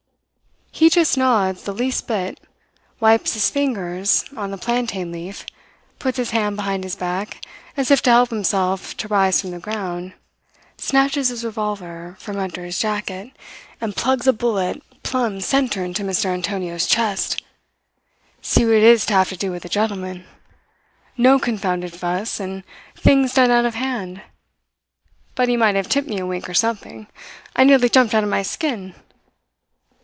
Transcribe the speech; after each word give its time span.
"He 0.73 0.89
just 0.89 1.15
nods 1.15 1.63
the 1.63 1.73
least 1.73 2.07
bit, 2.07 2.39
wipes 2.99 3.33
his 3.33 3.51
fingers 3.51 4.25
on 4.35 4.49
the 4.49 4.57
plantain 4.57 5.11
leaf, 5.11 5.45
puts 5.99 6.17
his 6.17 6.31
hand 6.31 6.55
behind 6.55 6.83
his 6.83 6.95
back, 6.95 7.43
as 7.77 7.91
if 7.91 8.01
to 8.03 8.09
help 8.09 8.29
himself 8.31 8.97
to 8.97 9.07
rise 9.07 9.41
from 9.41 9.51
the 9.51 9.59
ground, 9.59 10.13
snatches 10.79 11.27
his 11.27 11.43
revolver 11.45 12.15
from 12.19 12.39
under 12.39 12.63
his 12.63 12.79
jacket 12.79 13.31
and 13.79 13.95
plugs 13.97 14.25
a 14.25 14.33
bullet 14.33 14.81
plumb 15.03 15.39
centre 15.39 15.83
into 15.83 16.03
Mr. 16.03 16.27
Antonio's 16.27 16.87
chest. 16.87 17.43
See 18.41 18.65
what 18.65 18.73
it 18.75 18.83
is 18.83 19.05
to 19.07 19.13
have 19.13 19.29
to 19.29 19.37
do 19.37 19.51
with 19.51 19.65
a 19.65 19.69
gentleman. 19.69 20.25
No 21.15 21.37
confounded 21.37 21.93
fuss, 21.93 22.39
and 22.39 22.63
things 22.95 23.35
done 23.35 23.51
out 23.51 23.65
of 23.65 23.75
hand. 23.75 24.23
But 25.35 25.49
he 25.49 25.57
might 25.57 25.75
have 25.75 25.89
tipped 25.89 26.07
me 26.07 26.17
a 26.19 26.25
wink 26.25 26.49
or 26.49 26.55
something. 26.55 27.05
I 27.55 27.65
nearly 27.65 27.89
jumped 27.89 28.15
out 28.15 28.23
of 28.23 28.29
my 28.31 28.41
skin. 28.41 28.95